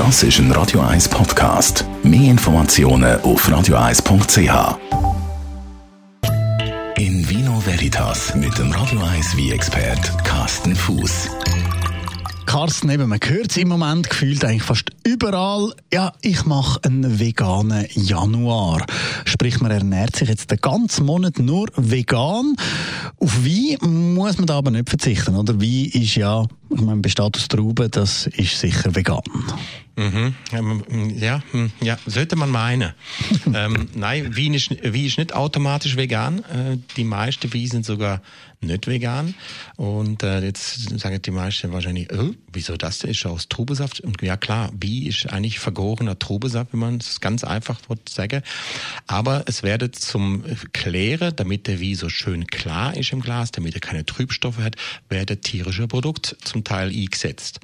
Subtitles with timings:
[0.00, 1.84] Das ist ein Radio 1 Podcast.
[2.02, 4.78] Mehr Informationen auf radio1.ch.
[6.96, 11.28] In Vino Veritas mit dem Radio 1 wie expert Carsten Fuß.
[12.46, 15.74] Carsten, eben, man hört es im Moment gefühlt eigentlich fast überall.
[15.92, 18.86] Ja, ich mache einen veganen Januar.
[19.26, 22.56] Sprich, man ernährt sich jetzt den ganzen Monat nur vegan.
[23.18, 25.60] Auf Wein muss man da aber nicht verzichten, oder?
[25.60, 29.22] Wein ist ja, ich meine, besteht aus Trauben, das ist sicher vegan.
[30.00, 30.34] Mhm.
[31.18, 32.94] Ja, hm, ja, sollte man meinen.
[33.54, 36.38] ähm, nein, Wein ist, Wein ist nicht automatisch vegan.
[36.44, 38.22] Äh, die meisten Wein sind sogar
[38.62, 39.34] nicht vegan.
[39.76, 43.10] Und äh, jetzt sagen die meisten wahrscheinlich, oh, wieso das denn?
[43.10, 44.00] ist aus Trubesaft?
[44.00, 48.42] Und ja klar, Wein ist eigentlich vergorener Trubesaft, wenn man es ganz einfach sagen.
[49.06, 53.74] Aber es werde zum Klären, damit der Wein so schön klar ist im Glas, damit
[53.74, 54.76] er keine Trübstoffe hat,
[55.08, 57.60] werde tierische Produkte zum Teil eingesetzt.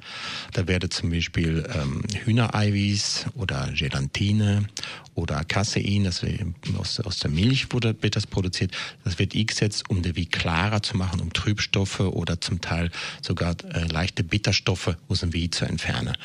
[0.53, 4.67] Da werde zum Beispiel ähm, Hühnereiweiß oder Gelatine
[5.15, 6.23] oder Casein, das
[6.77, 8.71] aus, aus der Milch wurde, wird das produziert.
[9.03, 13.55] Das wird eingesetzt, um den Wein klarer zu machen, um Trübstoffe oder zum Teil sogar
[13.73, 16.15] äh, leichte Bitterstoffe aus dem Wein zu entfernen.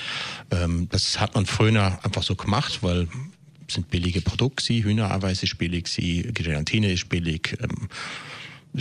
[0.51, 3.09] Ähm, das hat man früher einfach so gemacht, weil
[3.71, 5.85] sind billige Produkte, Hühnereiweiß ist billig,
[6.35, 7.89] Gelatine ist billig, ähm,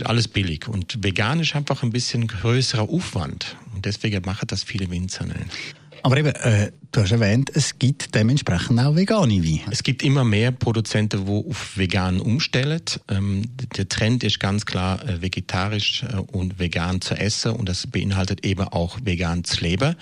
[0.04, 0.68] alles billig.
[0.68, 3.56] Und vegan ist einfach ein bisschen größerer Aufwand.
[3.74, 5.76] Und deswegen machen das viele Winzer nicht.
[6.04, 9.62] Aber eben, äh, du hast erwähnt, es gibt dementsprechend auch vegane Weine.
[9.70, 12.82] Es gibt immer mehr Produzenten, die auf vegan umstellen.
[13.10, 13.44] Ähm,
[13.78, 18.46] der Trend ist ganz klar, äh, vegetarisch äh, und vegan zu essen und das beinhaltet
[18.46, 19.96] eben auch vegan zu leben.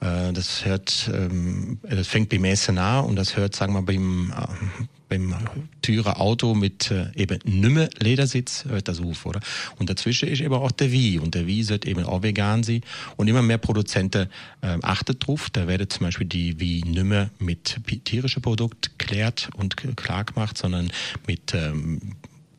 [0.00, 4.32] Äh, das hört, ähm, das fängt beim Essen an und das hört, sagen wir, beim
[4.36, 5.34] äh, beim
[5.82, 9.40] Türer Auto mit äh, eben nimmer Ledersitz hört das auf, oder?
[9.78, 12.82] Und dazwischen ist eben auch der Wie und der Wie sollte eben auch vegan sein
[13.16, 14.28] und immer mehr Produzenten
[14.62, 15.48] äh, achten drauf.
[15.50, 20.90] Da werden zum Beispiel die Wie nimmer mit tierischen Produkten klärt und klar gemacht, sondern
[21.26, 22.16] mit ähm,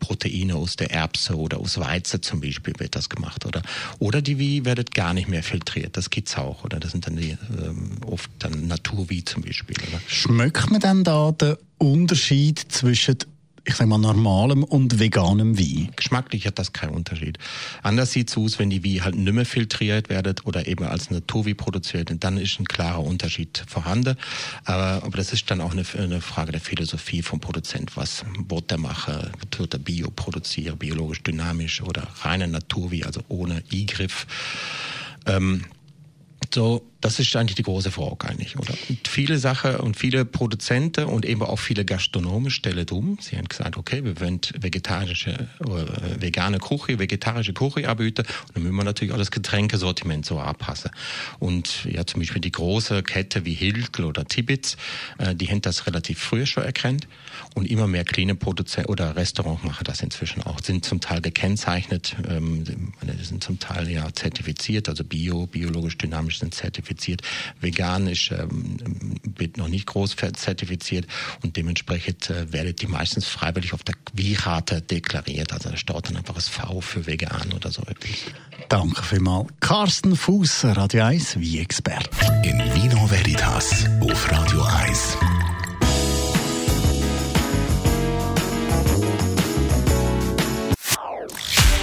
[0.08, 3.46] Proteine aus der Erbse oder aus Weizen zum Beispiel wird das gemacht.
[3.46, 3.62] Oder,
[4.00, 5.98] oder die Wie werdet gar nicht mehr filtriert.
[5.98, 6.64] Das gibt's auch.
[6.64, 9.76] Oder das sind dann die, ähm, oft dann Naturwie zum Beispiel.
[9.90, 10.00] Oder?
[10.08, 13.18] Schmeckt man dann da den Unterschied zwischen
[13.68, 15.90] ich sag mal, normalem und veganem Wein?
[15.98, 17.38] Geschmacklich hat das keinen Unterschied.
[17.84, 21.12] Anders sieht es aus, wenn die Wein halt nicht mehr filtriert wird oder eben als
[21.12, 24.16] Naturwie produziert, und dann ist ein klarer Unterschied vorhanden.
[24.64, 27.98] Aber, aber das ist dann auch eine, eine Frage der Philosophie vom Produzent.
[27.98, 29.32] Was wird der machen?
[29.58, 34.28] Wird er Bio produzieren, biologisch dynamisch oder reine Naturwie, also ohne Eingriff?
[35.26, 35.66] Ähm,
[36.54, 38.74] so, das ist eigentlich die große Frage eigentlich, oder?
[38.90, 43.18] Und viele Sachen und viele Produzenten und eben auch viele Gastronomen stellen um.
[43.22, 48.64] Sie haben gesagt, okay, wir wollen vegetarische, äh, vegane Küche, vegetarische Küche anbieten und dann
[48.64, 50.92] müssen wir natürlich auch das Getränkesortiment so anpassen.
[51.40, 54.76] Und ja, zum Beispiel die große Kette wie Hilkel oder Tibitz,
[55.20, 57.08] äh, die haben das relativ früh schon erkannt
[57.54, 62.16] und immer mehr kleine Produzenten oder Restaurants machen das inzwischen auch, sind zum Teil gekennzeichnet,
[62.28, 62.64] ähm,
[63.22, 66.87] sind zum Teil ja zertifiziert, also bio, biologisch dynamisch sind zertifiziert.
[67.60, 68.78] Vegan ist, ähm,
[69.38, 71.08] wird noch nicht groß zertifiziert
[71.44, 75.54] und dementsprechend äh, werdet die meistens freiwillig auf der Quirate deklariert.
[75.54, 78.32] Also da steht dann einfach das V für vegan oder so etwas.
[78.70, 79.48] Danke vielmals.
[79.60, 82.10] Carsten Fuß, Radio 1, wie Expert.
[82.44, 84.37] In Vino Veritas auf Radio